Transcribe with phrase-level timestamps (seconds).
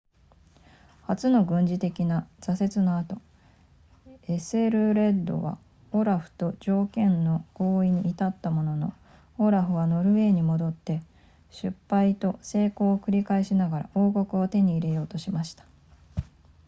[1.03, 3.21] 初の軍事的な挫折の後
[4.27, 5.59] エセルレッドは
[5.91, 8.95] オラフと条件の合意に至ったのの
[9.37, 11.03] オラフはノルウェーに戻って
[11.51, 15.65] 失敗と成功を繰り返しながら王国を手に入れようとしました